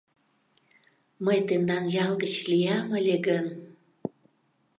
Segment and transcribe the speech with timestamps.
[1.25, 3.45] —Мый тендан ял гыч лиям ыле гын...